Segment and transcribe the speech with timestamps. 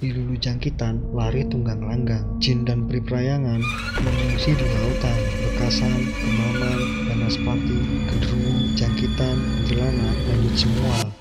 [0.00, 2.24] Pilulu jangkitan lari tunggang langgang.
[2.40, 3.60] Jin dan priprayangan
[4.00, 5.18] mengungsi di lautan.
[5.44, 11.19] Bekasan, Kemaman, Banaspati, Kedrungu, Jangkitan, Kuntilanak, lanjut semua.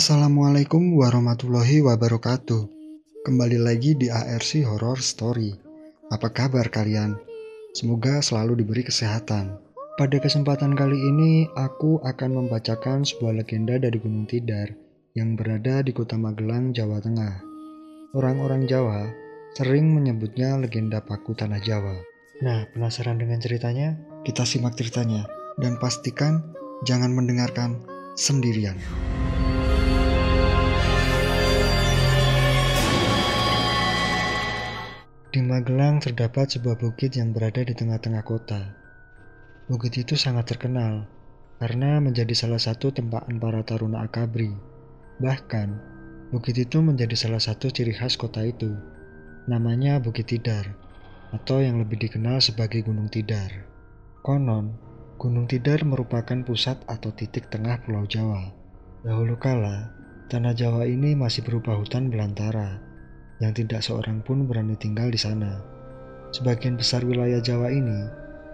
[0.00, 2.64] Assalamualaikum warahmatullahi wabarakatuh.
[3.20, 5.52] Kembali lagi di ARC Horror Story.
[6.08, 7.20] Apa kabar kalian?
[7.76, 9.60] Semoga selalu diberi kesehatan.
[10.00, 14.72] Pada kesempatan kali ini, aku akan membacakan sebuah legenda dari Gunung Tidar
[15.12, 17.44] yang berada di kota Magelang, Jawa Tengah.
[18.16, 19.04] Orang-orang Jawa
[19.52, 22.00] sering menyebutnya legenda Paku Tanah Jawa.
[22.40, 24.00] Nah, penasaran dengan ceritanya?
[24.24, 25.28] Kita simak ceritanya
[25.60, 26.56] dan pastikan
[26.88, 27.84] jangan mendengarkan
[28.16, 28.80] sendirian.
[35.30, 38.74] Di Magelang terdapat sebuah bukit yang berada di tengah-tengah kota.
[39.70, 41.06] Bukit itu sangat terkenal
[41.62, 44.50] karena menjadi salah satu tempaan para taruna akabri.
[45.22, 45.68] Bahkan,
[46.34, 48.74] bukit itu menjadi salah satu ciri khas kota itu.
[49.46, 50.66] Namanya Bukit Tidar,
[51.30, 53.70] atau yang lebih dikenal sebagai Gunung Tidar.
[54.26, 54.74] Konon,
[55.14, 58.50] Gunung Tidar merupakan pusat atau titik tengah Pulau Jawa.
[59.06, 59.94] Dahulu kala,
[60.26, 62.89] tanah Jawa ini masih berupa hutan belantara
[63.40, 65.64] yang tidak seorang pun berani tinggal di sana.
[66.30, 68.06] Sebagian besar wilayah Jawa ini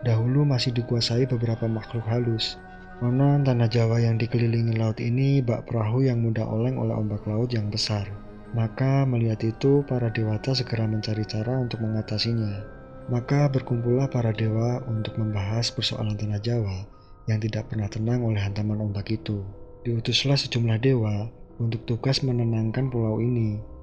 [0.07, 2.57] dahulu masih dikuasai beberapa makhluk halus.
[2.97, 7.53] Konon tanah Jawa yang dikelilingi laut ini bak perahu yang mudah oleng oleh ombak laut
[7.53, 8.09] yang besar.
[8.57, 12.65] Maka melihat itu para dewata segera mencari cara untuk mengatasinya.
[13.13, 16.89] Maka berkumpullah para dewa untuk membahas persoalan tanah Jawa
[17.29, 19.45] yang tidak pernah tenang oleh hantaman ombak itu.
[19.85, 21.29] Diutuslah sejumlah dewa
[21.61, 23.76] untuk tugas menenangkan pulau ini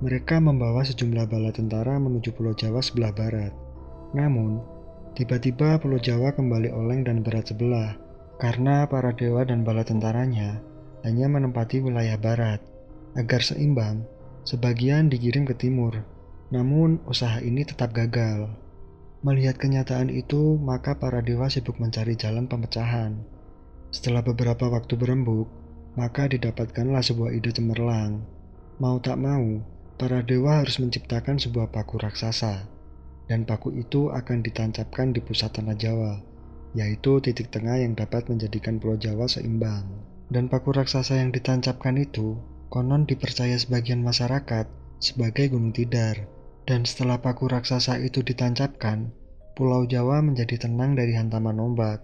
[0.00, 3.52] mereka membawa sejumlah bala tentara menuju Pulau Jawa sebelah barat.
[4.16, 4.64] Namun,
[5.12, 8.00] tiba-tiba Pulau Jawa kembali oleng dan berat sebelah
[8.40, 10.64] karena para dewa dan bala tentaranya
[11.04, 12.64] hanya menempati wilayah barat.
[13.12, 14.08] Agar seimbang,
[14.48, 16.00] sebagian dikirim ke timur,
[16.48, 18.48] namun usaha ini tetap gagal.
[19.20, 23.20] Melihat kenyataan itu, maka para dewa sibuk mencari jalan pemecahan.
[23.92, 25.50] Setelah beberapa waktu berembuk,
[25.92, 28.24] maka didapatkanlah sebuah ide cemerlang.
[28.80, 29.60] Mau tak mau,
[30.00, 32.64] para dewa harus menciptakan sebuah paku raksasa,
[33.28, 36.24] dan paku itu akan ditancapkan di pusat tanah Jawa,
[36.72, 39.84] yaitu titik tengah yang dapat menjadikan Pulau Jawa seimbang.
[40.32, 42.40] Dan paku raksasa yang ditancapkan itu
[42.72, 44.64] konon dipercaya sebagian masyarakat
[45.04, 46.24] sebagai Gunung Tidar.
[46.64, 49.12] Dan setelah paku raksasa itu ditancapkan,
[49.52, 52.00] Pulau Jawa menjadi tenang dari hantaman ombak.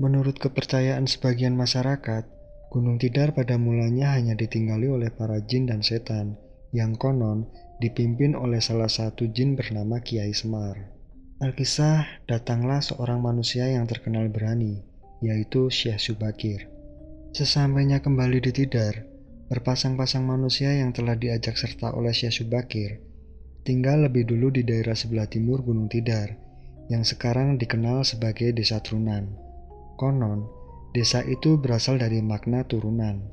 [0.00, 2.24] Menurut kepercayaan sebagian masyarakat,
[2.72, 7.46] Gunung Tidar pada mulanya hanya ditinggali oleh para jin dan setan, yang konon
[7.82, 10.94] dipimpin oleh salah satu jin bernama Kiai Semar.
[11.42, 14.80] Alkisah datanglah seorang manusia yang terkenal berani,
[15.20, 16.66] yaitu Syekh Subakir.
[17.36, 19.04] Sesampainya kembali di Tidar,
[19.52, 23.06] berpasang-pasang manusia yang telah diajak serta oleh Syekh Subakir
[23.66, 26.38] tinggal lebih dulu di daerah sebelah timur Gunung Tidar,
[26.86, 29.26] yang sekarang dikenal sebagai Desa Trunan.
[29.98, 30.46] Konon,
[30.94, 33.26] desa itu berasal dari makna turunan.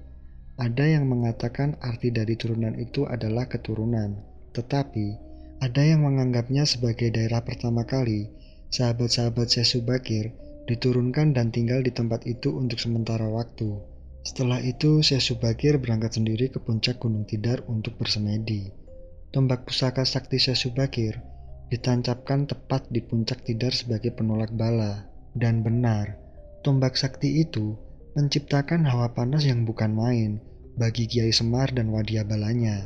[0.53, 4.21] Ada yang mengatakan arti dari turunan itu adalah keturunan,
[4.53, 5.17] tetapi
[5.57, 8.29] ada yang menganggapnya sebagai daerah pertama kali
[8.69, 10.25] sahabat-sahabat Syekh Subakir
[10.69, 13.81] diturunkan dan tinggal di tempat itu untuk sementara waktu.
[14.21, 18.69] Setelah itu, Syekh Subakir berangkat sendiri ke puncak Gunung Tidar untuk bersemedi.
[19.33, 21.17] Tombak pusaka sakti Syekh Subakir
[21.73, 25.09] ditancapkan tepat di puncak Tidar sebagai penolak bala.
[25.33, 26.13] Dan benar,
[26.61, 27.73] tombak sakti itu
[28.13, 30.37] menciptakan hawa panas yang bukan main
[30.77, 32.85] bagi Kiai Semar dan Wadia Balanya.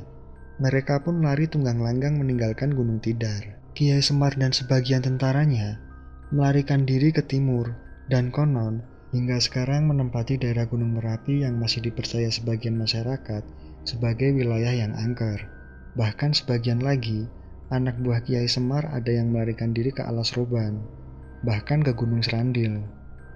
[0.64, 3.60] Mereka pun lari tunggang langgang meninggalkan Gunung Tidar.
[3.76, 5.78] Kiai Semar dan sebagian tentaranya
[6.32, 7.76] melarikan diri ke timur
[8.08, 13.44] dan konon hingga sekarang menempati daerah Gunung Merapi yang masih dipercaya sebagian masyarakat
[13.84, 15.44] sebagai wilayah yang angker.
[16.00, 17.28] Bahkan sebagian lagi,
[17.68, 20.84] anak buah Kiai Semar ada yang melarikan diri ke Alas Roban,
[21.44, 22.84] bahkan ke Gunung Serandil.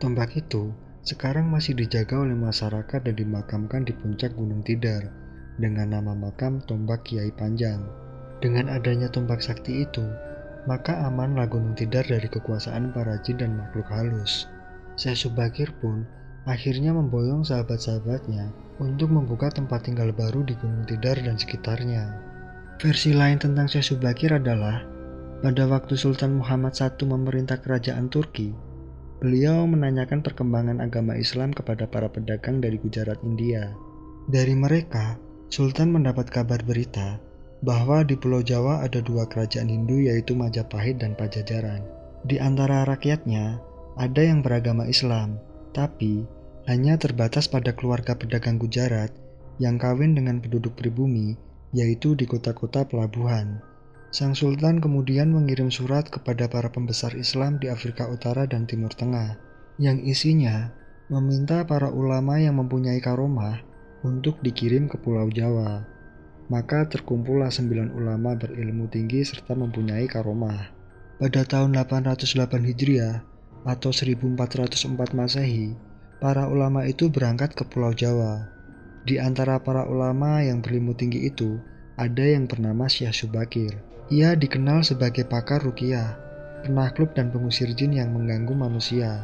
[0.01, 5.09] Tombak itu sekarang masih dijaga oleh masyarakat dan dimakamkan di puncak Gunung Tidar
[5.57, 7.81] dengan nama makam Tombak Kiai Panjang.
[8.41, 10.01] Dengan adanya tombak sakti itu,
[10.69, 14.45] maka amanlah Gunung Tidar dari kekuasaan para jin dan makhluk halus.
[14.97, 16.05] Syekh Subakir pun
[16.45, 18.49] akhirnya memboyong sahabat-sahabatnya
[18.81, 22.13] untuk membuka tempat tinggal baru di Gunung Tidar dan sekitarnya.
[22.81, 24.85] Versi lain tentang Syekh Subakir adalah
[25.41, 28.53] pada waktu Sultan Muhammad I memerintah kerajaan Turki,
[29.21, 33.69] Beliau menanyakan perkembangan agama Islam kepada para pedagang dari Gujarat, India.
[34.25, 35.13] Dari mereka,
[35.53, 37.21] Sultan mendapat kabar berita
[37.61, 41.85] bahwa di Pulau Jawa ada dua kerajaan Hindu yaitu Majapahit dan Pajajaran.
[42.25, 43.61] Di antara rakyatnya,
[43.93, 45.37] ada yang beragama Islam,
[45.69, 46.25] tapi
[46.65, 49.13] hanya terbatas pada keluarga pedagang Gujarat
[49.61, 51.37] yang kawin dengan penduduk pribumi,
[51.77, 53.61] yaitu di kota-kota pelabuhan.
[54.11, 59.39] Sang Sultan kemudian mengirim surat kepada para pembesar Islam di Afrika Utara dan Timur Tengah,
[59.79, 60.67] yang isinya
[61.07, 63.63] meminta para ulama yang mempunyai karomah
[64.03, 65.87] untuk dikirim ke Pulau Jawa.
[66.51, 70.59] Maka terkumpullah sembilan ulama berilmu tinggi serta mempunyai karomah.
[71.15, 73.23] Pada tahun 808 Hijriah
[73.63, 75.71] atau 1404 Masehi,
[76.19, 78.43] para ulama itu berangkat ke Pulau Jawa.
[79.07, 81.63] Di antara para ulama yang berilmu tinggi itu,
[81.95, 83.90] ada yang bernama Syekh Subakir.
[84.11, 86.19] Ia dikenal sebagai pakar rukiah,
[86.67, 89.23] penakluk dan pengusir jin yang mengganggu manusia.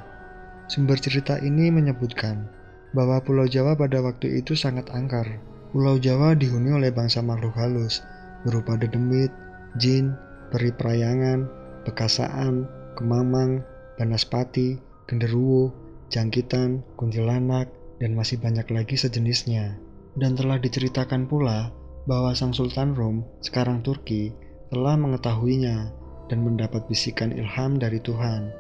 [0.72, 2.48] Sumber cerita ini menyebutkan
[2.96, 5.44] bahwa Pulau Jawa pada waktu itu sangat angker
[5.76, 8.00] Pulau Jawa dihuni oleh bangsa makhluk halus,
[8.48, 9.28] berupa dedemit,
[9.76, 10.16] jin,
[10.48, 11.44] peri perayangan,
[11.84, 12.64] bekasaan,
[12.96, 13.68] kemamang,
[14.00, 14.80] banaspati,
[15.12, 15.76] genderuwo,
[16.08, 17.68] jangkitan, kuntilanak,
[18.00, 19.76] dan masih banyak lagi sejenisnya.
[20.16, 21.76] Dan telah diceritakan pula
[22.08, 24.32] bahwa Sang Sultan Rom, sekarang Turki,
[24.68, 25.92] telah mengetahuinya
[26.28, 28.52] dan mendapat bisikan ilham dari Tuhan,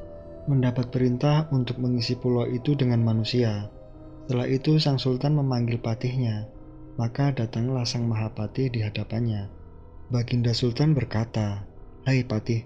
[0.47, 3.67] mendapat perintah untuk mengisi pulau itu dengan manusia.
[4.27, 6.47] Setelah itu Sang Sultan memanggil patihnya,
[6.99, 9.47] maka datanglah sang Mahapati di hadapannya.
[10.07, 11.63] Baginda Sultan berkata,
[12.07, 12.63] Hai Patih,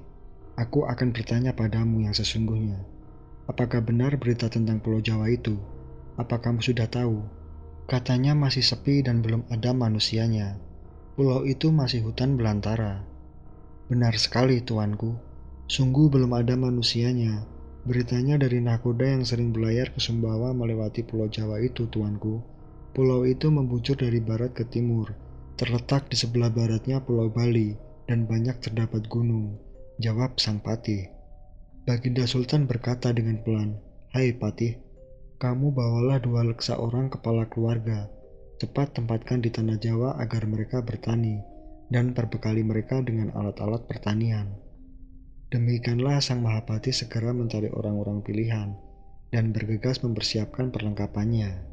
[0.58, 2.82] aku akan bertanya padamu yang sesungguhnya.
[3.50, 5.58] Apakah benar berita tentang Pulau Jawa itu?
[6.16, 7.26] Apa kamu sudah tahu?
[7.90, 10.62] Katanya masih sepi dan belum ada manusianya.
[11.18, 13.11] Pulau itu masih hutan belantara.
[13.92, 15.20] Benar sekali, tuanku.
[15.68, 17.44] Sungguh belum ada manusianya.
[17.84, 22.40] Beritanya dari nakoda yang sering berlayar ke Sumbawa melewati Pulau Jawa itu, tuanku.
[22.96, 25.12] Pulau itu membujur dari barat ke timur,
[25.60, 27.76] terletak di sebelah baratnya Pulau Bali,
[28.08, 29.60] dan banyak terdapat gunung.
[30.00, 31.12] Jawab sang patih.
[31.84, 33.76] Baginda Sultan berkata dengan pelan,
[34.16, 34.80] Hai patih,
[35.36, 38.08] kamu bawalah dua leksa orang kepala keluarga.
[38.56, 41.44] Cepat tempatkan di tanah Jawa agar mereka bertani,
[41.92, 44.48] dan perbekali mereka dengan alat-alat pertanian.
[45.52, 48.72] Demikianlah sang Mahapati segera mencari orang-orang pilihan,
[49.36, 51.68] dan bergegas mempersiapkan perlengkapannya.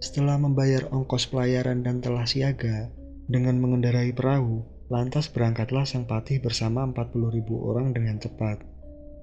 [0.00, 2.88] Setelah membayar ongkos pelayaran dan telah siaga,
[3.28, 8.64] dengan mengendarai perahu, lantas berangkatlah sang patih bersama 40.000 orang dengan cepat.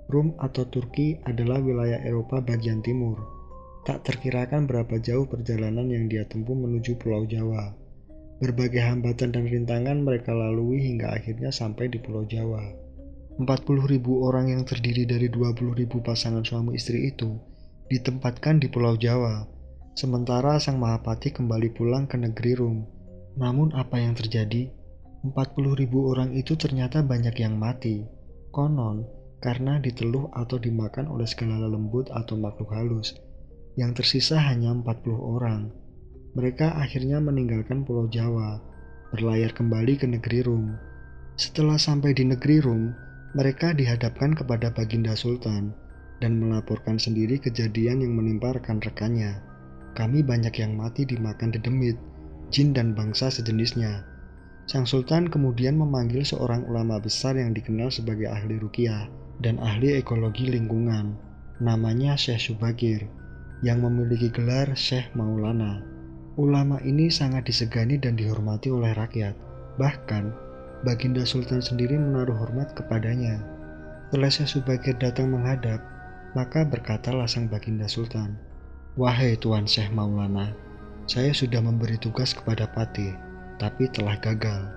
[0.05, 3.17] Rum atau Turki adalah wilayah Eropa bagian timur.
[3.89, 7.84] Tak terkirakan berapa jauh perjalanan yang dia tempuh menuju Pulau Jawa.
[8.39, 12.63] Berbagai hambatan dan rintangan mereka lalui hingga akhirnya sampai di Pulau Jawa.
[13.39, 17.35] 40.000 orang yang terdiri dari 20.000 pasangan suami istri itu
[17.91, 19.55] ditempatkan di Pulau Jawa
[19.95, 22.83] Sementara sang Mahapati kembali pulang ke negeri Rum.
[23.39, 24.67] Namun apa yang terjadi?
[25.23, 25.31] 40
[25.71, 28.03] ribu orang itu ternyata banyak yang mati.
[28.51, 29.07] Konon,
[29.39, 33.15] karena diteluh atau dimakan oleh segala lembut atau makhluk halus.
[33.79, 35.71] Yang tersisa hanya 40 orang.
[36.35, 38.59] Mereka akhirnya meninggalkan Pulau Jawa,
[39.15, 40.75] berlayar kembali ke negeri Rum.
[41.39, 42.91] Setelah sampai di negeri Rum,
[43.39, 45.71] mereka dihadapkan kepada Baginda Sultan
[46.19, 49.39] dan melaporkan sendiri kejadian yang menimpa rekan-rekannya.
[49.95, 51.95] Kami banyak yang mati dimakan dedemit,
[52.51, 54.03] jin dan bangsa sejenisnya.
[54.67, 59.07] Sang Sultan kemudian memanggil seorang ulama besar yang dikenal sebagai ahli rukiah
[59.39, 61.15] dan ahli ekologi lingkungan.
[61.63, 63.07] Namanya Syekh Subagir,
[63.63, 65.94] yang memiliki gelar Syekh Maulana.
[66.35, 69.31] Ulama ini sangat disegani dan dihormati oleh rakyat.
[69.79, 70.35] Bahkan,
[70.83, 73.39] Baginda Sultan sendiri menaruh hormat kepadanya.
[74.11, 75.79] Setelah Syekh Subagir datang menghadap,
[76.35, 78.35] maka berkatalah sang Baginda Sultan,
[78.99, 80.51] Wahai Tuan Syekh Maulana,
[81.07, 83.15] saya sudah memberi tugas kepada Pati,
[83.55, 84.67] tapi telah gagal.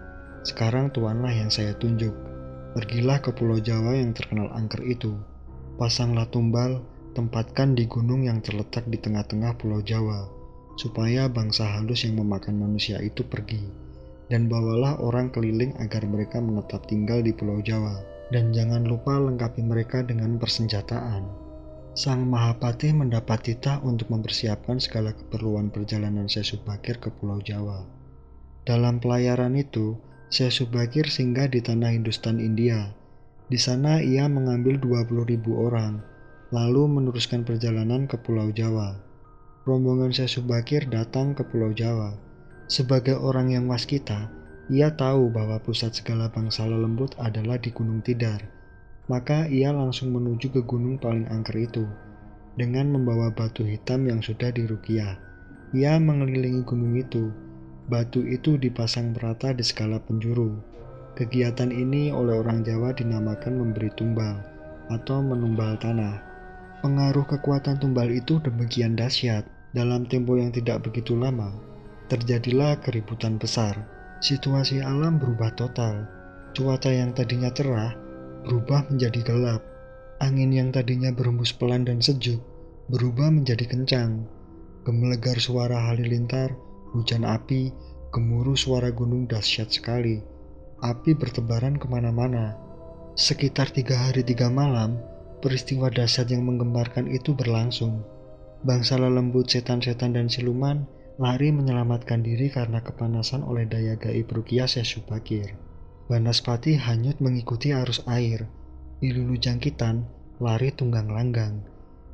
[0.46, 2.14] Sekarang tuanlah yang saya tunjuk.
[2.78, 5.18] Pergilah ke Pulau Jawa yang terkenal angker itu.
[5.74, 6.86] Pasanglah tumbal,
[7.18, 10.37] tempatkan di gunung yang terletak di tengah-tengah Pulau Jawa,
[10.78, 13.60] supaya bangsa halus yang memakan manusia itu pergi.
[14.30, 17.98] Dan bawalah orang keliling agar mereka menetap tinggal di Pulau Jawa.
[18.28, 21.48] Dan jangan lupa lengkapi mereka dengan persenjataan.
[21.98, 27.82] Sang Mahapati mendapat titah untuk mempersiapkan segala keperluan perjalanan Syekh Subakir ke Pulau Jawa.
[28.68, 29.96] Dalam pelayaran itu,
[30.28, 32.92] Syekh Subakir singgah di tanah Hindustan India.
[33.48, 36.04] Di sana ia mengambil 20.000 orang,
[36.52, 39.07] lalu meneruskan perjalanan ke Pulau Jawa.
[39.68, 42.16] Rombongan Syekh Subakir datang ke Pulau Jawa.
[42.72, 44.32] Sebagai orang yang waskita,
[44.72, 48.48] ia tahu bahwa pusat segala bangsa lembut adalah di Gunung Tidar,
[49.12, 51.84] maka ia langsung menuju ke gunung paling angker itu.
[52.56, 55.20] Dengan membawa batu hitam yang sudah dirukiah,
[55.76, 57.28] ia mengelilingi gunung itu.
[57.92, 60.56] Batu itu dipasang merata di segala penjuru.
[61.12, 64.40] Kegiatan ini oleh orang Jawa dinamakan memberi tumbal
[64.88, 66.24] atau menumbal tanah.
[66.80, 71.52] Pengaruh kekuatan tumbal itu demikian dahsyat dalam tempo yang tidak begitu lama.
[72.08, 73.76] Terjadilah keributan besar.
[74.24, 76.08] Situasi alam berubah total.
[76.56, 77.92] Cuaca yang tadinya cerah
[78.48, 79.62] berubah menjadi gelap.
[80.18, 82.40] Angin yang tadinya berembus pelan dan sejuk
[82.88, 84.24] berubah menjadi kencang.
[84.88, 86.56] Gemelegar suara halilintar
[86.88, 87.68] Hujan api,
[88.08, 90.24] gemuruh suara gunung dahsyat sekali.
[90.80, 92.56] Api bertebaran ke mana-mana.
[93.12, 94.96] Sekitar tiga hari tiga malam,
[95.44, 98.00] peristiwa dahsyat yang menggemparkan itu berlangsung.
[98.58, 100.82] Bangsa lembut setan-setan dan siluman
[101.14, 105.54] lari menyelamatkan diri karena kepanasan oleh daya gaib Rukia Syesubakir.
[106.10, 108.50] Banaspati hanyut mengikuti arus air.
[108.98, 110.02] Ilulu jangkitan
[110.42, 111.62] lari tunggang langgang.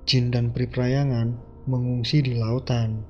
[0.04, 1.32] Jin dan priprayangan
[1.64, 3.00] mengungsi di lautan.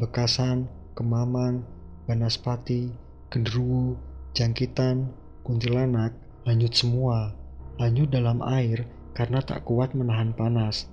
[0.00, 0.64] Bekasan,
[0.96, 1.60] Kemamang,
[2.08, 2.88] Banaspati,
[3.28, 4.00] Genderuwo,
[4.32, 5.12] Jangkitan,
[5.44, 6.16] Kuntilanak,
[6.48, 7.36] hanyut semua,
[7.76, 10.88] hanyut dalam air karena tak kuat menahan panas.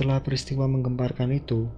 [0.00, 1.68] Setelah peristiwa menggemparkan itu,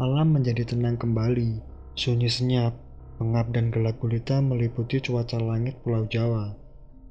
[0.00, 1.60] alam menjadi tenang kembali,
[1.92, 2.72] sunyi senyap,
[3.20, 6.56] pengap dan gelap gulita meliputi cuaca langit Pulau Jawa.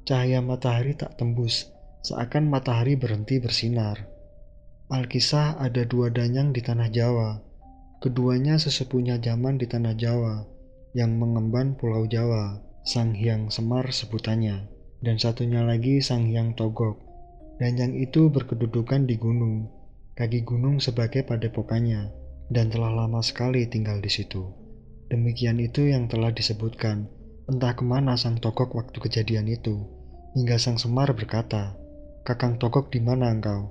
[0.09, 1.69] Cahaya matahari tak tembus,
[2.01, 4.09] seakan matahari berhenti bersinar.
[4.89, 7.45] Alkisah ada dua danyang di tanah Jawa,
[8.01, 10.49] Keduanya sesepunya zaman di tanah Jawa
[10.97, 14.65] yang mengemban Pulau Jawa, Sang Hyang Semar sebutannya,
[15.05, 17.05] dan satunya lagi Sang Hyang Togok.
[17.61, 19.74] Dan yang itu berkedudukan di gunung,
[20.15, 22.11] kaki gunung sebagai padepokannya,
[22.49, 24.47] dan telah lama sekali tinggal di situ.
[25.11, 27.05] Demikian itu yang telah disebutkan,
[27.51, 29.85] entah ke mana Sang Togok waktu kejadian itu,
[30.33, 31.77] hingga Sang Semar berkata,
[32.25, 33.69] Kakang Togok di mana engkau?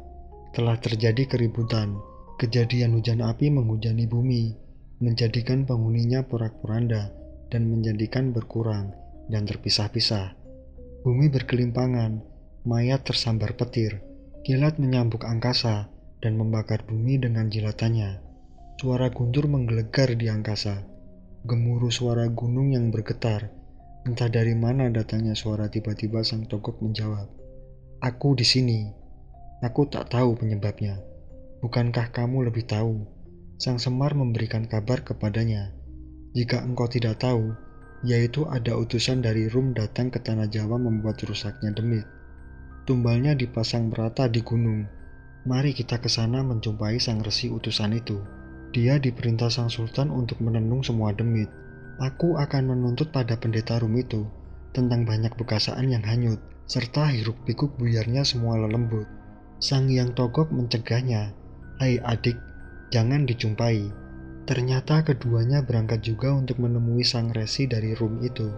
[0.55, 1.99] Telah terjadi keributan,
[2.35, 4.59] Kejadian hujan api menghujani bumi,
[4.99, 7.15] menjadikan penghuninya porak-poranda
[7.47, 8.91] dan menjadikan berkurang
[9.31, 10.35] dan terpisah-pisah.
[11.07, 12.27] Bumi berkelimpangan,
[12.67, 14.03] mayat tersambar petir,
[14.43, 15.94] kilat menyambuk angkasa
[16.25, 18.25] dan membakar bumi dengan jilatannya.
[18.81, 20.81] Suara guntur menggelegar di angkasa,
[21.45, 23.53] gemuruh suara gunung yang bergetar.
[24.09, 27.29] Entah dari mana datangnya suara tiba-tiba sang togok menjawab,
[28.01, 28.89] Aku di sini.
[29.65, 31.01] Aku tak tahu penyebabnya.
[31.65, 33.05] Bukankah kamu lebih tahu?
[33.57, 35.73] Sang Semar memberikan kabar kepadanya.
[36.37, 37.57] Jika engkau tidak tahu,
[38.05, 42.05] yaitu ada utusan dari Rum datang ke tanah Jawa membuat rusaknya demit.
[42.85, 44.85] Tumbalnya dipasang merata di gunung.
[45.45, 48.17] Mari kita ke sana menjumpai sang resi utusan itu.
[48.73, 51.53] Dia diperintah sang sultan untuk menenung semua demit.
[52.01, 54.25] Aku akan menuntut pada pendeta Rum itu
[54.73, 59.05] tentang banyak bekasaan yang hanyut, serta hiruk pikuk buyarnya semua lelembut.
[59.61, 61.37] Sang Yang Togok mencegahnya
[61.77, 62.41] Hai adik,
[62.89, 63.93] jangan dijumpai.
[64.49, 68.49] Ternyata keduanya berangkat juga untuk menemui sang resi dari Rum itu.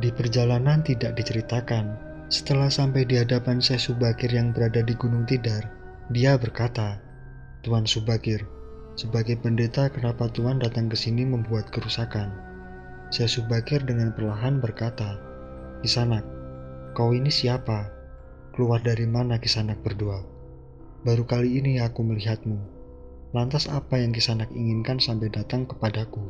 [0.00, 2.00] Di perjalanan tidak diceritakan,
[2.32, 7.00] setelah sampai di hadapan Syekh Subakir yang berada di Gunung Tidar, dia berkata,
[7.64, 8.44] Tuan Subakir,
[8.92, 12.28] sebagai pendeta kenapa Tuan datang ke sini membuat kerusakan?
[13.08, 15.16] Syekh Subakir dengan perlahan berkata,
[15.80, 16.28] Kisanak,
[16.92, 17.88] kau ini siapa?
[18.52, 20.20] Keluar dari mana Kisanak berdua?
[21.08, 22.60] Baru kali ini aku melihatmu.
[23.32, 26.20] Lantas apa yang Kisanak inginkan sampai datang kepadaku?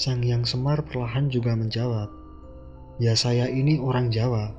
[0.00, 2.08] Sang Yang Semar perlahan juga menjawab,
[2.96, 4.52] Ya saya ini orang Jawa.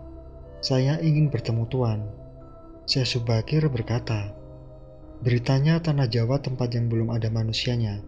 [0.62, 2.06] Saya ingin bertemu Tuan.
[2.86, 4.38] Syekh Subakir berkata,
[5.22, 8.02] Beritanya tanah Jawa tempat yang belum ada manusianya,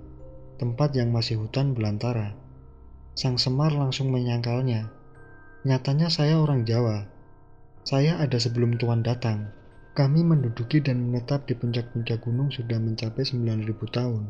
[0.58, 2.34] tempat yang masih hutan belantara.
[3.14, 4.90] Sang Semar langsung menyangkalnya.
[5.62, 7.06] Nyatanya saya orang Jawa.
[7.86, 9.54] Saya ada sebelum Tuan datang.
[9.94, 13.62] Kami menduduki dan menetap di puncak-puncak gunung sudah mencapai 9000
[13.94, 14.26] tahun,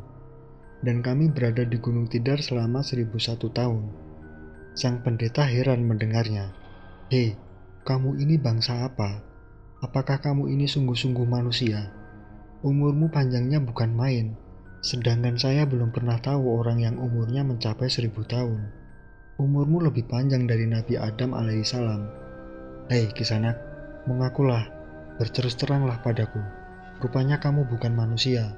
[0.83, 3.15] dan kami berada di Gunung Tidar selama 1001
[3.47, 3.83] tahun.
[4.75, 6.51] Sang pendeta heran mendengarnya.
[7.07, 7.39] Hei,
[7.87, 9.23] kamu ini bangsa apa?
[9.79, 12.02] Apakah kamu ini sungguh-sungguh manusia?
[12.63, 14.39] Umurmu panjangnya bukan main,
[14.79, 18.71] sedangkan saya belum pernah tahu orang yang umurnya mencapai seribu tahun.
[19.35, 22.07] Umurmu lebih panjang dari Nabi Adam alaihissalam.
[22.87, 23.59] Hei, kisanak,
[24.07, 24.63] mengakulah
[25.13, 26.41] Berterus teranglah padaku,
[26.97, 28.57] rupanya kamu bukan manusia,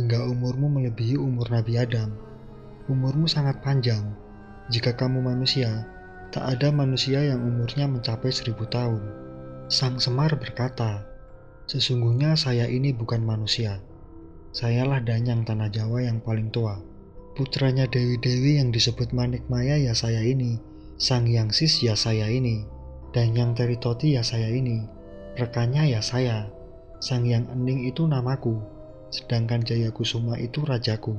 [0.00, 2.16] hingga umurmu melebihi umur Nabi Adam.
[2.88, 4.16] Umurmu sangat panjang.
[4.72, 5.84] Jika kamu manusia,
[6.32, 9.04] tak ada manusia yang umurnya mencapai seribu tahun.
[9.68, 11.04] Sang Semar berkata,
[11.70, 13.78] Sesungguhnya saya ini bukan manusia.
[14.50, 16.82] Sayalah Danyang Tanah Jawa yang paling tua.
[17.38, 20.58] Putranya Dewi-Dewi yang disebut Manik Maya ya saya ini.
[20.98, 22.66] Sang Yang Sis ya saya ini.
[23.14, 24.98] Dan yang Teritoti ya saya ini
[25.38, 26.50] Rekannya ya saya,
[26.98, 28.58] Sang Yang Ening itu namaku,
[29.14, 31.14] sedangkan Jaya Kusuma itu rajaku.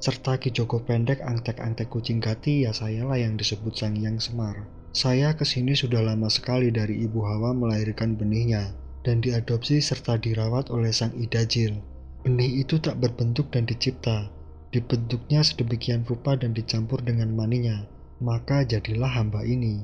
[0.00, 4.64] serta Ki Joko Pendek angtek-angtek kucing gati ya sayalah yang disebut Sang Yang Semar.
[4.96, 8.72] Saya ke sini sudah lama sekali dari Ibu Hawa melahirkan benihnya
[9.06, 11.80] dan diadopsi serta dirawat oleh Sang Idajil.
[12.20, 14.28] Benih itu tak berbentuk dan dicipta,
[14.70, 17.88] dibentuknya sedemikian rupa dan dicampur dengan maninya,
[18.20, 19.80] maka jadilah hamba ini.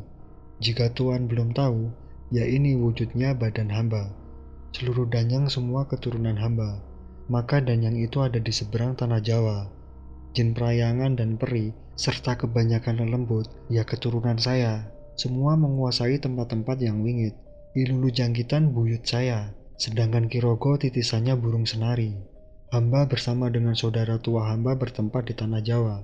[0.60, 1.88] Jika Tuhan belum tahu,
[2.32, 4.12] ya ini wujudnya badan hamba.
[4.76, 6.84] Seluruh danyang semua keturunan hamba,
[7.32, 9.76] maka danyang itu ada di seberang tanah Jawa
[10.36, 14.84] jin perayangan dan peri, serta kebanyakan lelembut, ya keturunan saya,
[15.16, 17.32] semua menguasai tempat-tempat yang wingit.
[17.76, 22.16] Ilulu jangkitan buyut saya, sedangkan Kirogo titisannya burung senari.
[22.72, 26.00] Hamba bersama dengan saudara tua hamba bertempat di tanah Jawa.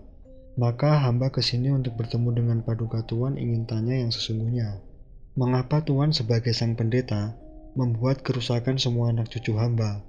[0.61, 4.85] Maka hamba ke sini untuk bertemu dengan paduka Tuan ingin tanya yang sesungguhnya.
[5.33, 7.33] Mengapa Tuan sebagai sang pendeta
[7.73, 10.05] membuat kerusakan semua anak cucu hamba?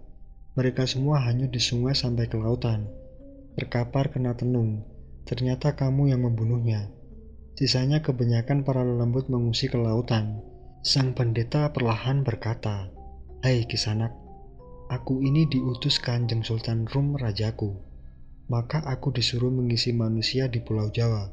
[0.59, 2.91] Mereka semua hanyut di sungai sampai ke lautan
[3.53, 4.81] terkapar kena tenung.
[5.23, 6.91] Ternyata kamu yang membunuhnya.
[7.55, 10.41] Sisanya kebanyakan para lelembut mengungsi ke lautan.
[10.83, 12.91] Sang pendeta perlahan berkata,
[13.39, 14.11] Hai kisanak,
[14.91, 17.71] aku ini diutus kanjeng Sultan Rum Rajaku.
[18.51, 21.31] Maka aku disuruh mengisi manusia di Pulau Jawa,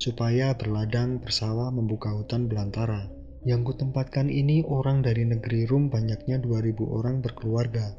[0.00, 3.12] supaya berladang, bersawah, membuka hutan belantara.
[3.44, 7.92] Yang kutempatkan ini orang dari negeri Rum banyaknya 2000 orang berkeluarga.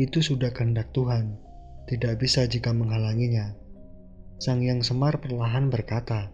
[0.00, 1.36] Itu sudah kehendak Tuhan
[1.88, 3.56] tidak bisa jika menghalanginya.
[4.38, 6.28] Sang Yang Semar perlahan berkata,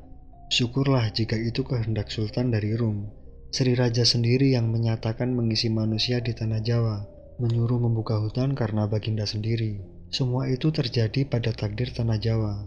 [0.50, 3.23] Syukurlah jika itu kehendak Sultan dari Rum.
[3.54, 7.06] Sri Raja sendiri yang menyatakan mengisi manusia di tanah Jawa,
[7.38, 9.78] menyuruh membuka hutan karena baginda sendiri.
[10.11, 12.66] Semua itu terjadi pada takdir tanah Jawa.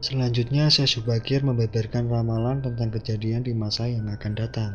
[0.00, 4.72] Selanjutnya saya Subakir membeberkan ramalan tentang kejadian di masa yang akan datang,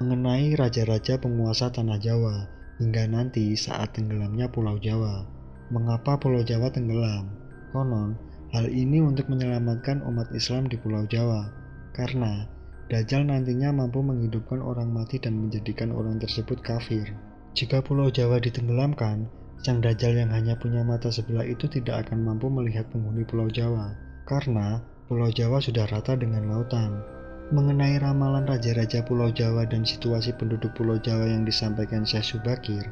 [0.00, 2.48] mengenai raja-raja penguasa tanah Jawa,
[2.80, 5.28] hingga nanti saat tenggelamnya Pulau Jawa.
[5.76, 7.36] Mengapa Pulau Jawa tenggelam?
[7.68, 8.16] Konon,
[8.48, 11.52] hal ini untuk menyelamatkan umat Islam di Pulau Jawa,
[11.92, 12.48] karena
[12.86, 17.18] Dajjal nantinya mampu menghidupkan orang mati dan menjadikan orang tersebut kafir.
[17.58, 19.26] Jika Pulau Jawa ditenggelamkan,
[19.58, 23.90] sang Dajjal yang hanya punya mata sebelah itu tidak akan mampu melihat penghuni Pulau Jawa,
[24.22, 24.78] karena
[25.10, 27.02] Pulau Jawa sudah rata dengan lautan.
[27.50, 32.86] Mengenai ramalan Raja-Raja Pulau Jawa dan situasi penduduk Pulau Jawa yang disampaikan Syekh Subakir,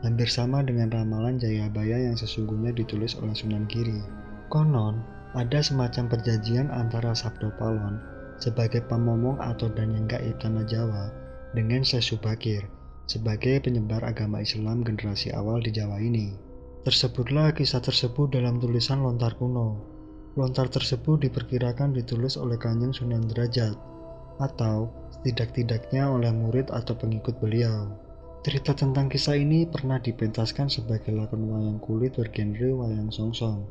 [0.00, 4.00] hampir sama dengan ramalan Jayabaya yang sesungguhnya ditulis oleh Sunan Giri.
[4.48, 5.04] Konon,
[5.36, 11.10] ada semacam perjanjian antara Sabdo Palon sebagai pamomong atau dan yang gaib tanah Jawa
[11.54, 12.66] dengan Syekh Subakir
[13.04, 16.34] sebagai penyebar agama Islam generasi awal di Jawa ini.
[16.84, 19.80] Tersebutlah kisah tersebut dalam tulisan lontar kuno.
[20.34, 23.78] Lontar tersebut diperkirakan ditulis oleh Kanjeng Sunan Derajat
[24.42, 27.94] atau setidak-tidaknya oleh murid atau pengikut beliau.
[28.44, 33.64] Cerita tentang kisah ini pernah dipentaskan sebagai lakon wayang kulit bergenre wayang songsong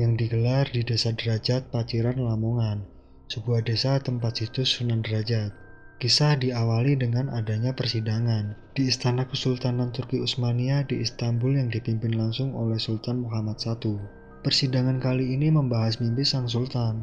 [0.00, 2.82] yang digelar di Desa Derajat, Paciran, Lamongan,
[3.28, 5.54] sebuah desa tempat situs Sunan Derajat.
[6.02, 12.52] Kisah diawali dengan adanya persidangan di Istana Kesultanan Turki Utsmania di Istanbul yang dipimpin langsung
[12.52, 13.96] oleh Sultan Muhammad I.
[14.44, 17.00] Persidangan kali ini membahas mimpi sang sultan.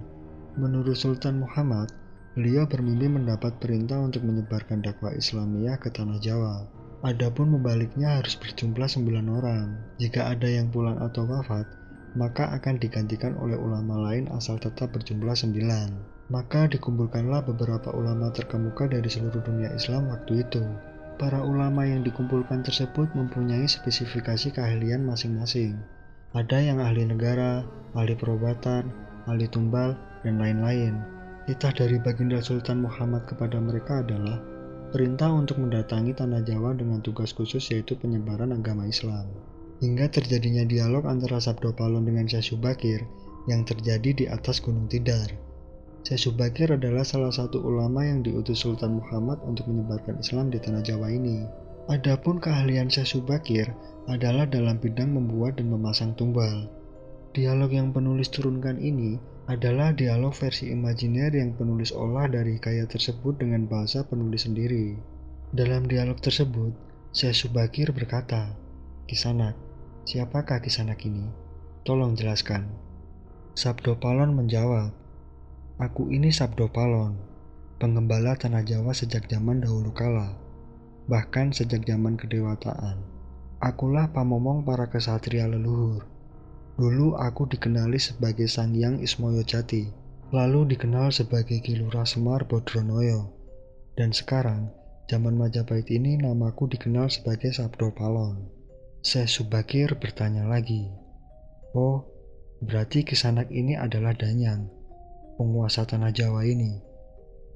[0.59, 1.89] Menurut Sultan Muhammad,
[2.37, 6.69] beliau bermimpi mendapat perintah untuk menyebarkan dakwah Islamiyah ke tanah Jawa.
[7.01, 9.67] Adapun membaliknya harus berjumlah sembilan orang.
[9.97, 11.65] Jika ada yang pulang atau wafat,
[12.15, 15.89] maka akan digantikan oleh ulama lain asal tetap berjumlah sembilan.
[16.31, 20.63] Maka dikumpulkanlah beberapa ulama terkemuka dari seluruh dunia Islam waktu itu.
[21.19, 25.77] Para ulama yang dikumpulkan tersebut mempunyai spesifikasi keahlian masing-masing.
[26.31, 28.87] Ada yang ahli negara, ahli perobatan,
[29.27, 29.93] ahli tumbal,
[30.23, 30.97] dan lain-lain.
[31.45, 34.39] Titah dari baginda Sultan Muhammad kepada mereka adalah
[34.95, 39.50] perintah untuk mendatangi tanah Jawa dengan tugas khusus yaitu penyebaran agama Islam.
[39.81, 43.01] Hingga terjadinya dialog antara Sabdo Palon dengan Syekh Subakir
[43.49, 45.33] yang terjadi di atas Gunung Tidar.
[46.05, 50.85] Syekh Subakir adalah salah satu ulama yang diutus Sultan Muhammad untuk menyebarkan Islam di tanah
[50.85, 51.49] Jawa ini.
[51.89, 53.73] Adapun keahlian Syekh Subakir
[54.05, 56.69] adalah dalam bidang membuat dan memasang tumbal.
[57.33, 59.17] Dialog yang penulis turunkan ini
[59.49, 64.93] adalah dialog versi imajiner yang penulis olah dari hikayat tersebut dengan bahasa penulis sendiri.
[65.57, 66.69] Dalam dialog tersebut,
[67.17, 68.53] Syekh Subakir berkata,
[69.09, 69.70] Kisanak,
[70.05, 71.29] siapakah Kisanak ini?
[71.85, 72.69] Tolong jelaskan.
[73.57, 74.93] Sabdo Palon menjawab,
[75.81, 77.17] Aku ini Sabdo Palon,
[77.81, 80.37] pengembala tanah Jawa sejak zaman dahulu kala,
[81.09, 83.01] bahkan sejak zaman kedewataan.
[83.61, 86.05] Akulah pamomong para kesatria leluhur
[86.81, 89.85] Dulu aku dikenali sebagai Sang Yang Ismoyo Jati,
[90.33, 93.29] lalu dikenal sebagai Kilura Semar Bodronoyo,
[93.99, 94.71] dan sekarang
[95.05, 98.60] zaman Majapahit ini namaku dikenal sebagai Sabdo Palon.
[99.01, 100.89] Syekh Subakir bertanya lagi,
[101.73, 102.11] Oh,
[102.61, 104.69] Berarti kisanak ini adalah Danyang,
[105.33, 106.77] penguasa tanah Jawa ini.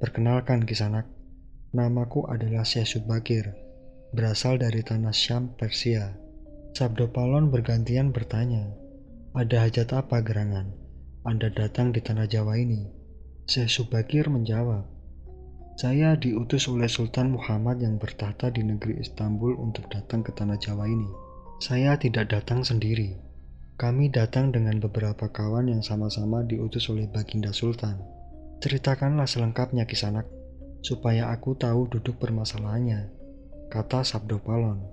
[0.02, 1.06] Perkenalkan kisanak,
[1.78, 3.54] namaku adalah Syekh Subakir,
[4.18, 6.10] berasal dari tanah Syam, Persia.
[6.74, 8.66] Sabdo Palon bergantian bertanya,
[9.38, 10.74] ada hajat apa gerangan?
[11.22, 12.90] Anda datang di tanah Jawa ini?
[13.46, 14.90] Syekh Subakir menjawab,
[15.78, 20.90] saya diutus oleh Sultan Muhammad yang bertahta di negeri Istanbul untuk datang ke tanah Jawa
[20.90, 21.25] ini.
[21.56, 23.16] Saya tidak datang sendiri,
[23.80, 27.96] kami datang dengan beberapa kawan yang sama-sama diutus oleh Baginda Sultan.
[28.60, 30.28] Ceritakanlah selengkapnya kisanak,
[30.84, 33.08] supaya aku tahu duduk permasalahannya,
[33.72, 34.84] kata Sabdo Palon.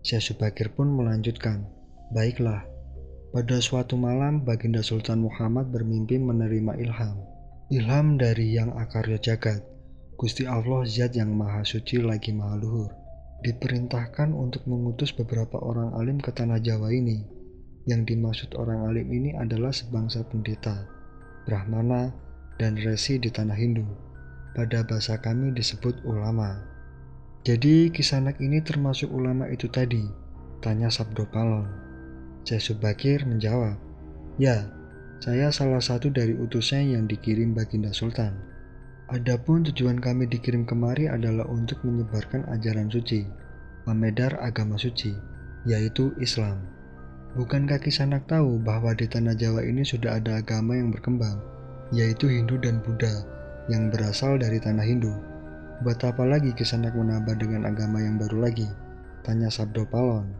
[0.00, 1.68] Syekh Subakir pun melanjutkan,
[2.08, 2.64] Baiklah,
[3.36, 7.20] pada suatu malam Baginda Sultan Muhammad bermimpi menerima ilham.
[7.68, 9.60] Ilham dari yang akarya jagat,
[10.16, 13.05] Gusti Allah Zat yang Maha Suci lagi Maha Luhur,
[13.44, 17.36] diperintahkan untuk mengutus beberapa orang alim ke tanah Jawa ini
[17.86, 20.84] yang dimaksud orang alim ini adalah sebangsa pendeta,
[21.46, 22.10] brahmana,
[22.58, 23.86] dan resi di tanah Hindu.
[24.58, 26.58] Pada bahasa kami disebut ulama.
[27.46, 30.02] Jadi kisanak ini termasuk ulama itu tadi?
[30.58, 31.68] Tanya Sabdo Palon.
[32.42, 33.78] Syekh Subakir menjawab,
[34.36, 34.66] Ya,
[35.22, 38.45] saya salah satu dari utusnya yang dikirim Baginda Sultan.
[39.06, 43.22] Adapun tujuan kami dikirim kemari adalah untuk menyebarkan ajaran suci,
[43.86, 45.14] pemedar agama suci,
[45.62, 46.58] yaitu Islam.
[47.38, 51.38] Bukankah Kisanak tahu bahwa di tanah Jawa ini sudah ada agama yang berkembang,
[51.94, 53.22] yaitu Hindu dan Buddha,
[53.70, 55.14] yang berasal dari tanah Hindu?
[55.86, 58.66] Buat apa lagi Kisanak menambah dengan agama yang baru lagi?
[59.22, 60.34] Tanya Sabdo Palon.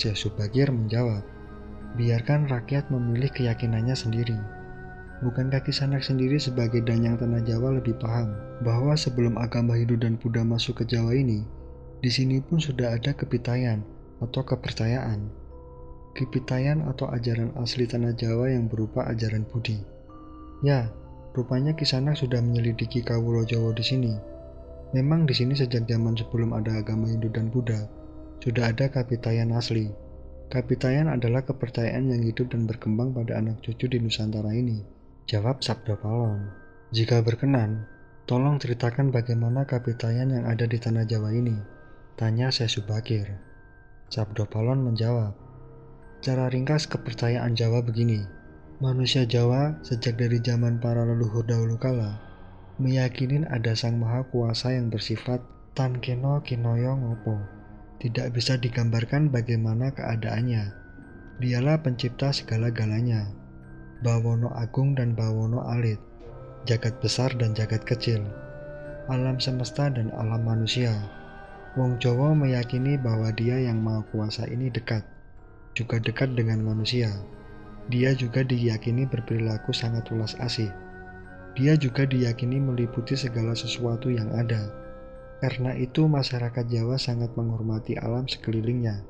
[0.00, 1.20] Syekh Subagir menjawab,
[2.00, 4.61] biarkan rakyat memilih keyakinannya sendiri.
[5.22, 8.34] Bukankah Kisanak sendiri sebagai danyang tanah Jawa lebih paham
[8.66, 11.46] bahwa sebelum agama Hindu dan Buddha masuk ke Jawa ini,
[12.02, 13.86] di sini pun sudah ada kepitayan
[14.18, 15.42] atau kepercayaan
[16.12, 19.80] Kipitayan atau ajaran asli tanah Jawa yang berupa ajaran Budi.
[20.60, 20.92] Ya,
[21.32, 24.12] rupanya Kisanak sudah menyelidiki Kawulo Jawa di sini.
[24.92, 27.88] Memang di sini sejak zaman sebelum ada agama Hindu dan Buddha,
[28.44, 29.88] sudah ada kapitayan asli.
[30.52, 34.84] Kapitayan adalah kepercayaan yang hidup dan berkembang pada anak cucu di Nusantara ini.
[35.30, 36.50] Jawab Sabda Palon.
[36.90, 37.86] Jika berkenan,
[38.26, 41.56] tolong ceritakan bagaimana kapitayan yang ada di tanah Jawa ini.
[42.18, 43.30] Tanya saya Subakir.
[44.10, 45.32] Sabdo Palon menjawab,
[46.22, 48.22] Cara ringkas kepercayaan Jawa begini.
[48.78, 52.32] Manusia Jawa sejak dari zaman para leluhur dahulu kala
[52.82, 55.38] meyakini ada Sang Maha Kuasa yang bersifat
[55.76, 57.36] tan keno kinoyo ngopo.
[58.02, 60.74] Tidak bisa digambarkan bagaimana keadaannya.
[61.38, 63.41] Dialah pencipta segala-galanya.
[64.02, 65.98] Bawono agung dan bawono alit.
[66.66, 68.22] Jagat besar dan jagat kecil.
[69.06, 70.90] Alam semesta dan alam manusia.
[71.78, 75.06] Wong Jawa meyakini bahwa dia yang maha kuasa ini dekat
[75.72, 77.08] juga dekat dengan manusia.
[77.88, 80.70] Dia juga diyakini berperilaku sangat ulas asih.
[81.58, 84.70] Dia juga diyakini meliputi segala sesuatu yang ada.
[85.42, 89.02] Karena itu masyarakat Jawa sangat menghormati alam sekelilingnya.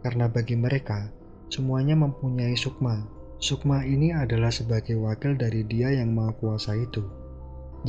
[0.00, 1.12] Karena bagi mereka,
[1.52, 3.19] semuanya mempunyai sukma.
[3.40, 7.00] Sukma ini adalah sebagai wakil dari dia yang maha kuasa itu.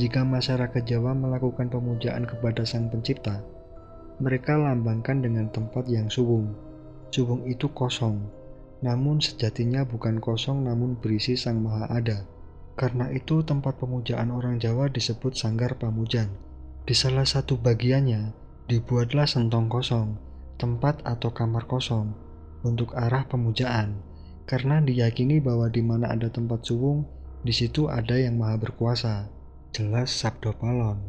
[0.00, 3.44] Jika masyarakat Jawa melakukan pemujaan kepada sang pencipta,
[4.16, 6.56] mereka lambangkan dengan tempat yang subung,
[7.12, 8.24] Jubung itu kosong,
[8.80, 12.24] namun sejatinya bukan kosong namun berisi Sang Maha Ada.
[12.72, 16.32] Karena itu tempat pemujaan orang Jawa disebut Sanggar Pamujan.
[16.88, 18.32] Di salah satu bagiannya
[18.64, 20.16] dibuatlah sentong kosong,
[20.56, 22.16] tempat atau kamar kosong
[22.64, 24.00] untuk arah pemujaan.
[24.52, 27.08] Karena diyakini bahwa di mana ada tempat suwung,
[27.40, 29.24] di situ ada yang maha berkuasa.
[29.72, 31.00] Jelas Sabdo Palon.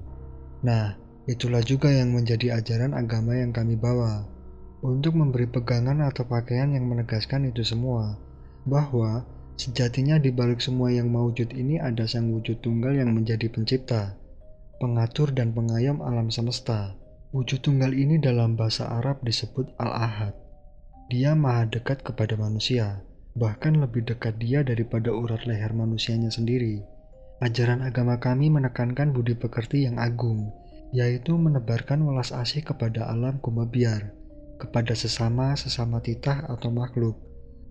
[0.64, 0.96] Nah,
[1.28, 4.24] itulah juga yang menjadi ajaran agama yang kami bawa
[4.80, 8.16] untuk memberi pegangan atau pakaian yang menegaskan itu semua,
[8.64, 9.28] bahwa
[9.60, 14.16] sejatinya di balik semua yang mewujud ini ada sang wujud tunggal yang menjadi pencipta,
[14.80, 16.96] pengatur dan pengayom alam semesta.
[17.36, 20.32] Wujud tunggal ini dalam bahasa Arab disebut Al-Ahad.
[21.12, 23.04] Dia maha dekat kepada manusia,
[23.34, 26.86] bahkan lebih dekat dia daripada urat leher manusianya sendiri.
[27.42, 30.54] Ajaran agama kami menekankan budi pekerti yang agung,
[30.94, 34.14] yaitu menebarkan welas asih kepada alam kumabiar,
[34.62, 37.18] kepada sesama sesama titah atau makhluk.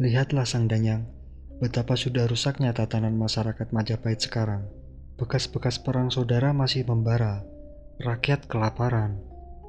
[0.03, 1.07] Lihatlah sang danyang,
[1.63, 4.67] betapa sudah rusaknya tatanan masyarakat Majapahit sekarang.
[5.15, 7.47] Bekas-bekas perang saudara masih membara,
[8.03, 9.23] rakyat kelaparan,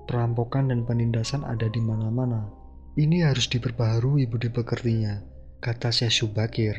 [0.10, 2.50] perampokan dan penindasan ada di mana-mana.
[2.98, 5.22] Ini harus diperbaharui budi pekertinya,
[5.63, 6.76] kata Syekh Subakir.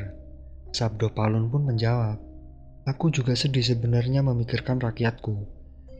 [0.69, 2.21] Sabdo Palun pun menjawab,
[2.85, 5.33] Aku juga sedih sebenarnya memikirkan rakyatku.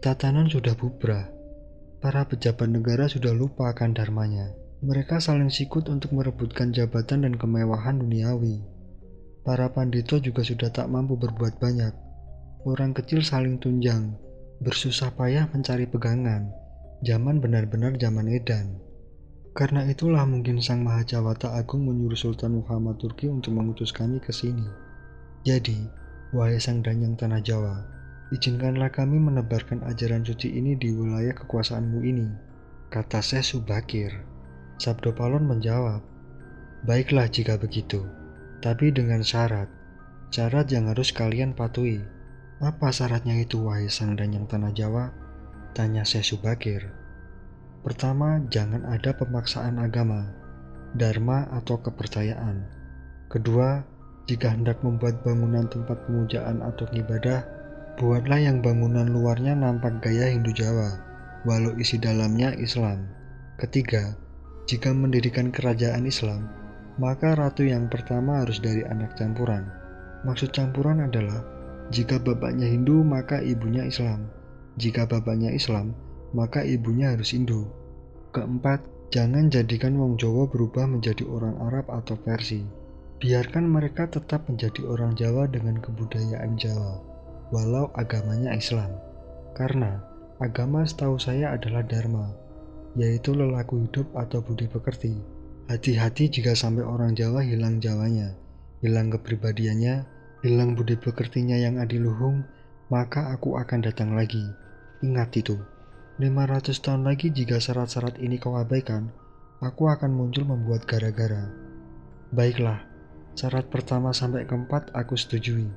[0.06, 1.26] Tatanan sudah bubrah,
[1.98, 4.54] Para pejabat negara sudah lupa akan dharmanya.
[4.86, 8.62] Mereka saling sikut untuk merebutkan jabatan dan kemewahan duniawi.
[9.42, 11.94] Para pandito juga sudah tak mampu berbuat banyak.
[12.70, 14.14] Orang kecil saling tunjang,
[14.62, 16.54] bersusah payah mencari pegangan.
[17.02, 18.85] Zaman benar-benar zaman edan.
[19.56, 24.36] Karena itulah mungkin Sang Maha Jawata Agung menyuruh Sultan Muhammad Turki untuk mengutus kami ke
[24.36, 24.68] sini.
[25.48, 25.80] Jadi,
[26.36, 27.88] wahai Sang Danyang Tanah Jawa,
[28.36, 32.28] izinkanlah kami menebarkan ajaran suci ini di wilayah kekuasaanmu ini,
[32.92, 34.12] kata Syekh Subakir.
[34.76, 36.04] Sabdo Palon menjawab,
[36.84, 38.04] Baiklah jika begitu.
[38.60, 39.72] Tapi dengan syarat.
[40.36, 42.04] Syarat yang harus kalian patuhi.
[42.60, 45.16] Apa syaratnya itu, wahai sang danyang tanah Jawa?
[45.72, 47.05] Tanya saya Subakir.
[47.86, 50.26] Pertama, jangan ada pemaksaan agama,
[50.98, 52.66] dharma atau kepercayaan.
[53.30, 53.86] Kedua,
[54.26, 57.46] jika hendak membuat bangunan tempat pemujaan atau ibadah,
[58.02, 60.98] buatlah yang bangunan luarnya nampak gaya Hindu Jawa,
[61.46, 63.06] walau isi dalamnya Islam.
[63.62, 64.18] Ketiga,
[64.66, 66.50] jika mendirikan kerajaan Islam,
[66.98, 69.70] maka ratu yang pertama harus dari anak campuran.
[70.26, 71.46] Maksud campuran adalah
[71.94, 74.26] jika bapaknya Hindu maka ibunya Islam.
[74.82, 75.94] Jika bapaknya Islam,
[76.36, 77.64] maka ibunya harus Hindu.
[78.36, 78.84] Keempat,
[79.16, 82.68] jangan jadikan wong Jawa berubah menjadi orang Arab atau Persia.
[83.24, 87.00] Biarkan mereka tetap menjadi orang Jawa dengan kebudayaan Jawa,
[87.56, 88.92] walau agamanya Islam.
[89.56, 90.04] Karena
[90.44, 92.28] agama setahu saya adalah Dharma,
[93.00, 95.16] yaitu lelaku hidup atau budi pekerti.
[95.72, 98.36] Hati-hati jika sampai orang Jawa hilang Jawanya,
[98.84, 100.04] hilang kepribadiannya,
[100.44, 102.44] hilang budi pekertinya yang adiluhung,
[102.92, 104.44] maka aku akan datang lagi.
[105.02, 105.56] Ingat itu.
[106.16, 109.12] 500 tahun lagi jika syarat-syarat ini kau abaikan,
[109.60, 111.52] aku akan muncul membuat gara-gara.
[112.32, 112.88] Baiklah,
[113.36, 115.68] syarat pertama sampai keempat aku setujui.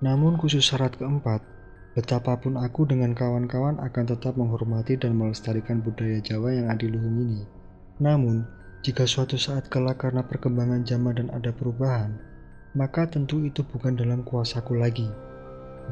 [0.00, 1.44] Namun khusus syarat keempat,
[1.92, 7.44] betapapun aku dengan kawan-kawan akan tetap menghormati dan melestarikan budaya Jawa yang adiluhung ini.
[8.00, 8.48] Namun,
[8.80, 12.16] jika suatu saat kelak karena perkembangan zaman dan ada perubahan,
[12.72, 15.12] maka tentu itu bukan dalam kuasaku lagi.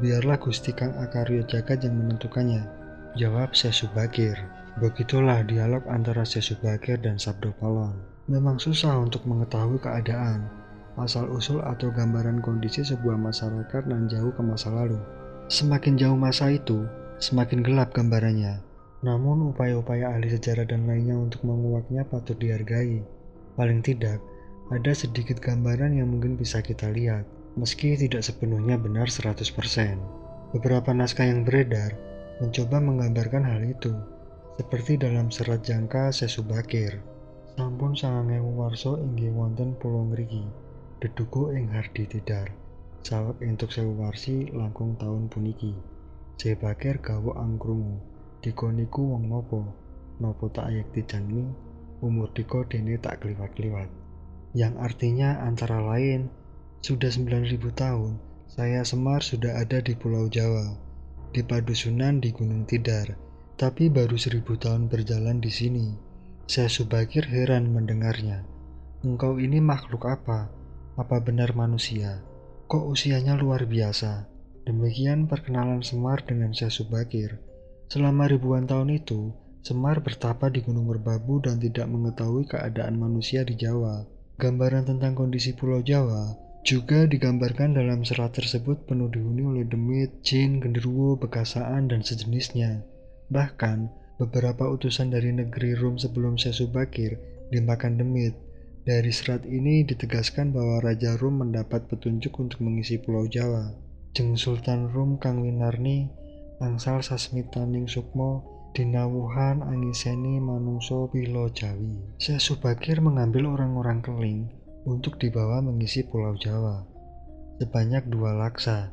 [0.01, 2.80] Biarlah Gusti Kang Akaryo Jagat yang menentukannya.
[3.11, 4.39] Jawab Sesubagir.
[4.79, 7.91] Begitulah dialog antara Sesubagir dan Sabdo Palon.
[8.31, 10.47] Memang susah untuk mengetahui keadaan,
[10.95, 14.95] asal-usul atau gambaran kondisi sebuah masyarakat dan jauh ke masa lalu.
[15.51, 16.87] Semakin jauh masa itu,
[17.19, 18.63] semakin gelap gambarannya.
[19.03, 23.03] Namun upaya-upaya ahli sejarah dan lainnya untuk menguaknya patut dihargai.
[23.59, 24.23] Paling tidak,
[24.71, 27.27] ada sedikit gambaran yang mungkin bisa kita lihat,
[27.59, 29.35] meski tidak sepenuhnya benar 100%.
[30.55, 32.10] Beberapa naskah yang beredar
[32.41, 33.93] mencoba menggambarkan hal itu,
[34.57, 36.97] seperti dalam serat jangka Sesubakir.
[37.53, 40.41] Sampun sangangewu warso inggih wonten pulau ngriki,
[40.97, 42.49] deduku ing hardi tidar.
[43.05, 45.77] Sawek entuk sewu warsi langkung tahun puniki.
[46.41, 48.01] Jebakir gawo angkrungu.
[48.41, 49.61] Diko niku wong nopo,
[50.17, 51.45] nopo tak ayak dijanmi,
[52.01, 53.89] umur Diko dene tak keliwat-keliwat.
[54.57, 56.33] Yang artinya antara lain,
[56.81, 58.17] sudah 9000 tahun,
[58.49, 60.73] saya Semar sudah ada di Pulau Jawa,
[61.31, 63.15] di Padusunan di Gunung Tidar,
[63.55, 65.87] tapi baru seribu tahun berjalan di sini.
[66.43, 68.43] Saya Subakir heran mendengarnya.
[69.07, 70.51] Engkau ini makhluk apa?
[70.99, 72.19] Apa benar manusia?
[72.67, 74.27] Kok usianya luar biasa?
[74.67, 77.39] Demikian perkenalan Semar dengan saya Subakir.
[77.87, 79.31] Selama ribuan tahun itu,
[79.63, 84.03] Semar bertapa di Gunung Merbabu dan tidak mengetahui keadaan manusia di Jawa.
[84.35, 90.61] Gambaran tentang kondisi Pulau Jawa juga digambarkan dalam serat tersebut penuh dihuni oleh demit, jin,
[90.61, 92.85] genderuwo, bekasaan, dan sejenisnya.
[93.33, 93.89] Bahkan,
[94.21, 97.17] beberapa utusan dari negeri Rum sebelum Sesubakir
[97.49, 98.37] dimakan demit.
[98.81, 103.73] Dari serat ini ditegaskan bahwa Raja Rum mendapat petunjuk untuk mengisi Pulau Jawa.
[104.13, 106.09] Jeng Sultan Rum Kang Winarni
[106.61, 108.45] angsal sasmitaning sukmo
[108.77, 111.99] dinawuhan angiseni manungso pilo jawi.
[112.21, 116.85] Syekh Subakir mengambil orang-orang keling untuk dibawa mengisi pulau Jawa.
[117.61, 118.89] Sebanyak dua laksa,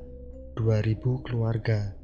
[0.59, 1.97] dua ribu keluarga.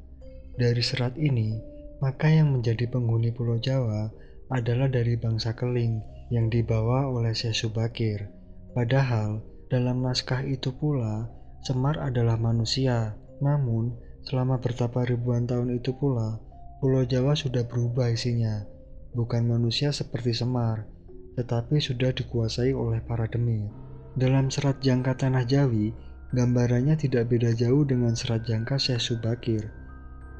[0.55, 1.59] Dari serat ini,
[2.01, 4.09] maka yang menjadi penghuni pulau Jawa
[4.49, 6.01] adalah dari bangsa keling
[6.33, 8.31] yang dibawa oleh Syekh Subakir.
[8.73, 11.29] Padahal, dalam naskah itu pula,
[11.65, 16.41] Semar adalah manusia, namun Selama bertapa ribuan tahun itu pula,
[16.81, 18.65] Pulau Jawa sudah berubah isinya,
[19.13, 20.89] bukan manusia seperti Semar,
[21.35, 23.67] tetapi sudah dikuasai oleh para demit.
[24.15, 25.91] Dalam serat jangka Tanah Jawi,
[26.31, 29.63] gambarannya tidak beda jauh dengan serat jangka Syekh Subakir,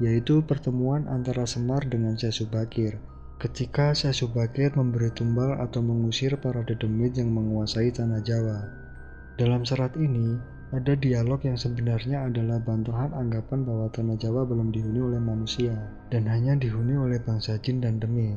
[0.00, 2.96] yaitu pertemuan antara Semar dengan Syekh Subakir.
[3.36, 8.64] Ketika Syekh Subakir memberi tumbal atau mengusir para dedemit yang menguasai Tanah Jawa.
[9.36, 10.40] Dalam serat ini,
[10.74, 15.78] ada dialog yang sebenarnya adalah bantahan anggapan bahwa tanah Jawa belum dihuni oleh manusia
[16.10, 18.34] dan hanya dihuni oleh bangsa jin dan demit.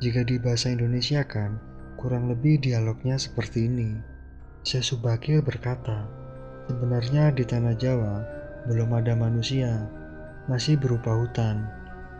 [0.00, 1.60] Jika di bahasa Indonesia kan,
[2.06, 3.98] kurang lebih dialognya seperti ini.
[4.62, 6.06] Syekh Subakir berkata,
[6.70, 8.22] Sebenarnya di tanah Jawa
[8.70, 9.90] belum ada manusia,
[10.46, 11.66] masih berupa hutan.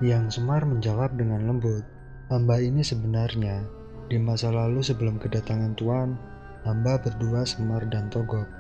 [0.03, 1.87] Yang Semar menjawab dengan lembut,
[2.35, 3.63] hamba ini sebenarnya
[4.11, 6.19] di masa lalu sebelum kedatangan Tuan,
[6.67, 8.51] hamba berdua Semar dan Togok.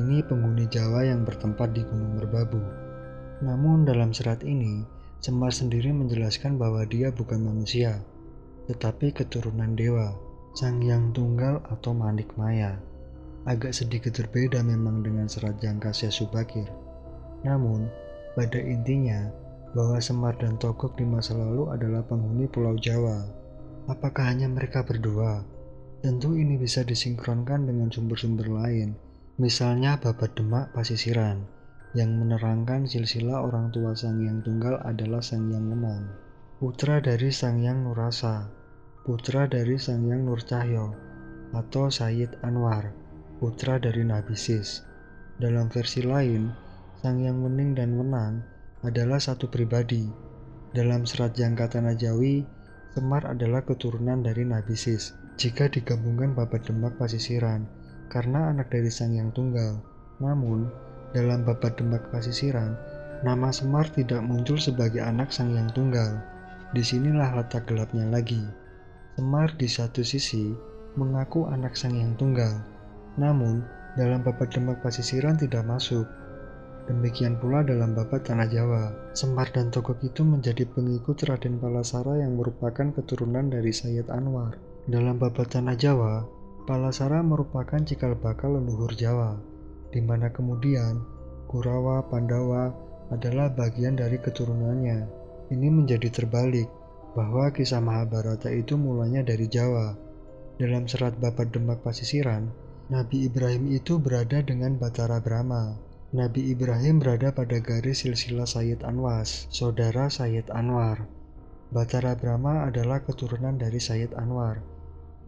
[0.00, 2.64] Ini penghuni Jawa yang bertempat di Gunung Merbabu.
[3.44, 4.80] Namun dalam serat ini,
[5.20, 8.00] Semar sendiri menjelaskan bahwa dia bukan manusia,
[8.72, 12.78] tetapi keturunan dewa, sang yang tunggal atau manik maya.
[13.48, 16.68] Agak sedikit berbeda memang dengan serat Jangkasya Subakir.
[17.40, 17.88] Namun,
[18.36, 19.32] pada intinya,
[19.72, 23.22] bahwa Semar dan Togok di masa lalu adalah penghuni Pulau Jawa.
[23.88, 25.40] Apakah hanya mereka berdua?
[26.00, 28.96] Tentu ini bisa disinkronkan dengan sumber-sumber lain,
[29.36, 31.44] misalnya Babat Demak Pasisiran,
[31.92, 36.02] yang menerangkan silsilah orang tua Sang Yang Tunggal adalah Sang Yang Menang,
[36.56, 38.48] putra dari Sang Yang Nurasa,
[39.10, 40.94] putra dari Sang Yang Nur Cahyo,
[41.50, 42.94] atau Sayyid Anwar,
[43.42, 44.86] putra dari Nabi Sis.
[45.34, 46.54] Dalam versi lain,
[47.02, 48.46] Sang Yang Mening dan Menang
[48.86, 50.06] adalah satu pribadi.
[50.70, 52.46] Dalam serat Jangka Tanah Jawi,
[52.94, 55.10] Semar adalah keturunan dari Nabi Sis.
[55.34, 57.66] Jika digabungkan Babat Demak Pasisiran,
[58.14, 59.82] karena anak dari Sang Yang Tunggal.
[60.22, 60.70] Namun,
[61.10, 62.78] dalam babat Demak Pasisiran,
[63.26, 66.22] nama Semar tidak muncul sebagai anak sang yang tunggal.
[66.70, 68.59] Di sinilah letak gelapnya lagi.
[69.20, 70.48] Semar di satu sisi
[70.96, 72.64] mengaku anak sang yang tunggal,
[73.20, 73.60] namun
[73.92, 76.08] dalam babat Demak Pasisiran tidak masuk.
[76.88, 82.40] Demikian pula dalam babat Tanah Jawa, Semar dan Togok itu menjadi pengikut Raden Palasara yang
[82.40, 84.56] merupakan keturunan dari Sayyid Anwar.
[84.88, 86.24] Dalam babat Tanah Jawa,
[86.64, 89.36] Palasara merupakan cikal bakal leluhur Jawa
[89.92, 90.96] di mana kemudian
[91.44, 92.72] Kurawa Pandawa
[93.12, 95.04] adalah bagian dari keturunannya.
[95.52, 96.79] Ini menjadi terbalik,
[97.10, 99.98] bahwa kisah Mahabharata itu mulanya dari Jawa.
[100.60, 102.52] Dalam serat Babat Demak Pasisiran,
[102.92, 105.74] Nabi Ibrahim itu berada dengan Batara Brahma.
[106.10, 111.06] Nabi Ibrahim berada pada garis silsilah Sayyid Anwas, saudara Sayyid Anwar.
[111.70, 114.58] Batara Brahma adalah keturunan dari Sayyid Anwar.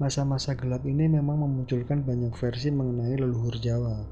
[0.03, 4.03] Masa-masa gelap ini memang memunculkan banyak versi mengenai leluhur Jawa.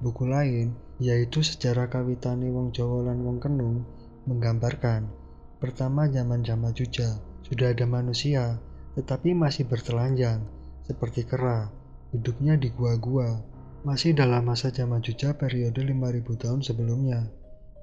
[0.00, 3.84] Buku lain, yaitu Sejarah Kawitane Wong Jawa lan Wong Kenung,
[4.24, 5.27] menggambarkan
[5.58, 8.58] pertama zaman Jama Juja sudah ada manusia,
[8.94, 10.42] tetapi masih bertelanjang
[10.86, 11.70] seperti kera.
[12.14, 13.36] Hidupnya di gua-gua.
[13.84, 17.28] Masih dalam masa Jama Juja periode 5000 tahun sebelumnya.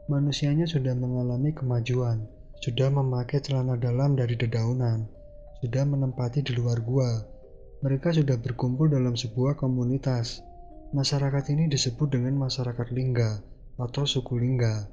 [0.09, 2.25] Manusianya sudah mengalami kemajuan,
[2.59, 5.05] sudah memakai celana dalam dari dedaunan,
[5.61, 7.21] sudah menempati di luar gua.
[7.85, 10.41] Mereka sudah berkumpul dalam sebuah komunitas
[10.95, 13.43] Masyarakat ini disebut dengan masyarakat Lingga
[13.81, 14.87] atau suku Lingga.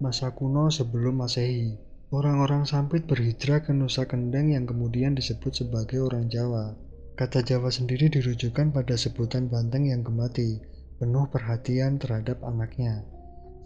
[0.00, 1.74] Masa kuno sebelum Masehi,
[2.14, 6.78] orang-orang Sampit berhijrah ke Nusa Kendeng yang kemudian disebut sebagai orang Jawa.
[7.18, 10.62] Kata Jawa sendiri dirujukan pada sebutan banteng yang gemati,
[11.02, 13.02] penuh perhatian terhadap anaknya.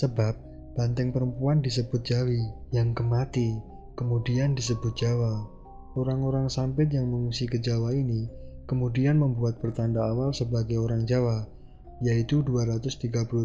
[0.00, 0.32] Sebab
[0.72, 2.40] banteng perempuan disebut Jawi,
[2.72, 3.60] yang gemati,
[3.94, 5.44] kemudian disebut Jawa.
[5.92, 8.28] Orang-orang Sampit yang mengungsi ke Jawa ini
[8.68, 11.48] kemudian membuat pertanda awal sebagai orang Jawa
[11.98, 12.94] yaitu 230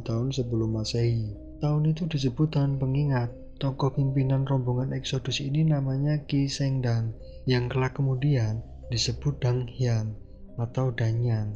[0.06, 1.34] tahun sebelum Masehi.
[1.58, 3.34] Tahun itu disebut tahun pengingat.
[3.62, 7.14] Tokoh pimpinan rombongan Eksodus ini namanya Ki Sengdang,
[7.46, 10.18] yang kelak kemudian disebut Dang Hyang
[10.58, 11.54] atau Danyang.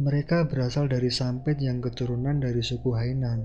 [0.00, 3.44] Mereka berasal dari Sampit yang keturunan dari suku Hainan.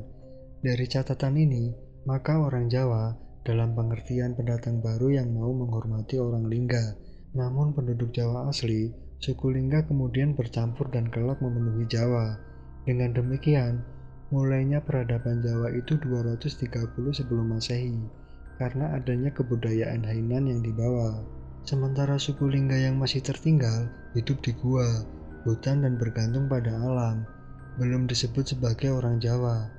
[0.63, 1.76] Dari catatan ini,
[2.08, 3.12] maka orang Jawa
[3.46, 6.96] dalam pengertian pendatang baru yang mau menghormati orang Lingga.
[7.36, 8.89] Namun penduduk Jawa asli,
[9.20, 12.39] suku Lingga kemudian bercampur dan kelak memenuhi Jawa.
[12.88, 13.84] Dengan demikian,
[14.36, 16.60] mulainya peradaban Jawa itu 230
[17.15, 17.95] sebelum Masehi
[18.60, 21.24] karena adanya kebudayaan Hainan yang dibawa.
[21.63, 25.08] Sementara suku Lingga yang masih tertinggal hidup di gua,
[25.48, 27.24] hutan dan bergantung pada alam,
[27.80, 29.71] belum disebut sebagai orang Jawa.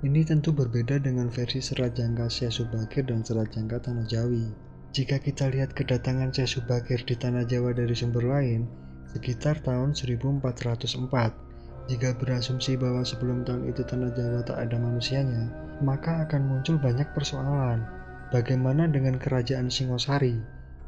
[0.00, 4.46] Ini tentu berbeda dengan versi serat jangka Syekh Subakir dan serat jangka Tanah Jawi.
[4.94, 8.64] Jika kita lihat kedatangan Syekh Subakir di Tanah Jawa dari sumber lain,
[9.10, 11.47] sekitar tahun 1404,
[11.88, 15.48] jika berasumsi bahwa sebelum tahun itu tanah Jawa tak ada manusianya,
[15.80, 17.80] maka akan muncul banyak persoalan.
[18.28, 20.36] Bagaimana dengan kerajaan Singosari,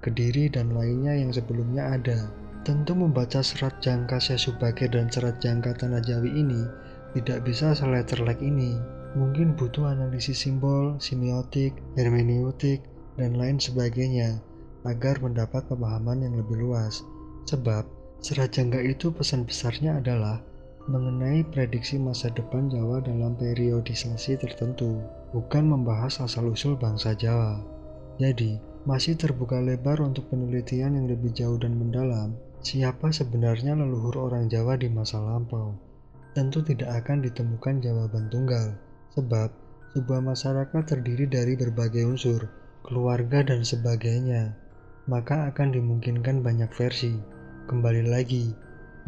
[0.05, 2.28] Kediri, dan lainnya yang sebelumnya ada?
[2.68, 6.68] Tentu membaca serat jangka Sesubage dan serat jangka Tanah Jawi ini
[7.16, 8.76] tidak bisa seletterlek ini.
[9.16, 12.84] Mungkin butuh analisis simbol, semiotik, hermeneutik,
[13.16, 14.36] dan lain sebagainya
[14.84, 17.01] agar mendapat pemahaman yang lebih luas.
[17.48, 17.88] Sebab,
[18.20, 20.44] serat jangka itu pesan besarnya adalah
[20.89, 25.05] mengenai prediksi masa depan Jawa dalam periodisasi tertentu,
[25.37, 27.61] bukan membahas asal-usul bangsa Jawa.
[28.16, 28.57] Jadi,
[28.89, 34.76] masih terbuka lebar untuk penelitian yang lebih jauh dan mendalam siapa sebenarnya leluhur orang Jawa
[34.76, 35.76] di masa lampau.
[36.31, 38.78] tentu tidak akan ditemukan jawaban tunggal,
[39.18, 39.51] sebab
[39.99, 42.47] sebuah masyarakat terdiri dari berbagai unsur,
[42.87, 44.55] keluarga, dan sebagainya,
[45.11, 47.18] maka akan dimungkinkan banyak versi.
[47.66, 48.55] Kembali lagi,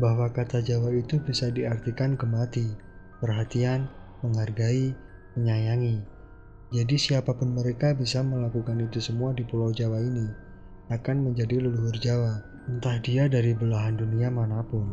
[0.00, 2.72] bahwa kata Jawa itu bisa diartikan kemati,
[3.20, 3.90] perhatian,
[4.24, 4.96] menghargai,
[5.36, 6.00] menyayangi.
[6.72, 10.24] Jadi siapa pun mereka bisa melakukan itu semua di Pulau Jawa ini,
[10.88, 12.40] akan menjadi leluhur Jawa,
[12.72, 14.88] entah dia dari belahan dunia mana pun.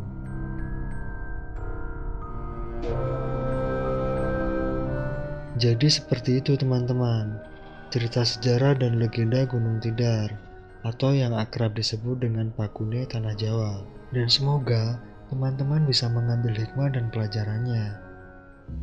[5.59, 7.35] Jadi seperti itu teman-teman,
[7.91, 10.31] cerita sejarah dan legenda Gunung Tidar,
[10.87, 13.98] atau yang akrab disebut dengan Pakune Tanah Jawa.
[14.09, 14.97] Dan semoga
[15.29, 17.93] teman-teman bisa mengambil hikmah dan pelajarannya.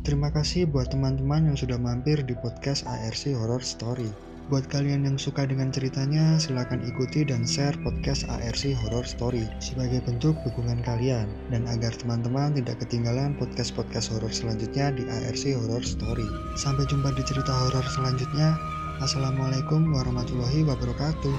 [0.03, 4.07] Terima kasih buat teman-teman yang sudah mampir di podcast ARC Horror Story.
[4.47, 9.99] Buat kalian yang suka dengan ceritanya, silahkan ikuti dan share podcast ARC Horror Story sebagai
[10.07, 16.27] bentuk dukungan kalian dan agar teman-teman tidak ketinggalan podcast-podcast horor selanjutnya di ARC Horror Story.
[16.55, 18.55] Sampai jumpa di cerita horor selanjutnya.
[19.03, 21.35] Assalamualaikum warahmatullahi wabarakatuh.